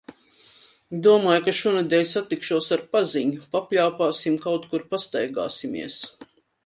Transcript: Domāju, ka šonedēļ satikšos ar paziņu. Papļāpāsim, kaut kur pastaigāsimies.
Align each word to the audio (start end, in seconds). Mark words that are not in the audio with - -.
Domāju, 1.07 1.43
ka 1.47 1.53
šonedēļ 1.59 2.07
satikšos 2.13 2.69
ar 2.77 2.83
paziņu. 2.97 3.45
Papļāpāsim, 3.55 4.41
kaut 4.47 4.67
kur 4.73 4.87
pastaigāsimies. 4.95 6.01